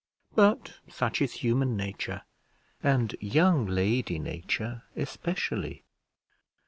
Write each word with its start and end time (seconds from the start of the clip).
but 0.33 0.73
such 0.89 1.21
is 1.21 1.31
human 1.45 1.77
nature, 1.77 2.23
and 2.81 3.15
young 3.19 3.67
lady 3.67 4.17
nature 4.17 4.81
especially. 4.95 5.83